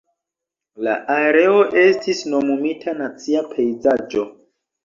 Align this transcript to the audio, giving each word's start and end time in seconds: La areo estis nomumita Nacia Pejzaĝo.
La 0.85 0.95
areo 1.15 1.59
estis 1.83 2.23
nomumita 2.35 2.97
Nacia 3.03 3.47
Pejzaĝo. 3.53 4.27